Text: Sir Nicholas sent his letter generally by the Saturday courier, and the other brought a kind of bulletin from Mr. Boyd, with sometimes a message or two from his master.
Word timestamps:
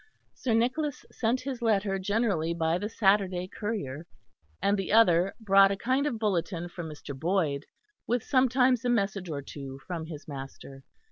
Sir 0.33 0.55
Nicholas 0.55 1.05
sent 1.11 1.41
his 1.41 1.61
letter 1.61 1.99
generally 1.99 2.55
by 2.55 2.79
the 2.79 2.89
Saturday 2.89 3.47
courier, 3.47 4.07
and 4.59 4.75
the 4.75 4.91
other 4.91 5.35
brought 5.39 5.69
a 5.69 5.77
kind 5.77 6.07
of 6.07 6.17
bulletin 6.17 6.69
from 6.69 6.89
Mr. 6.89 7.15
Boyd, 7.15 7.67
with 8.07 8.23
sometimes 8.23 8.83
a 8.83 8.89
message 8.89 9.29
or 9.29 9.43
two 9.43 9.79
from 9.85 10.07
his 10.07 10.27
master. 10.27 10.83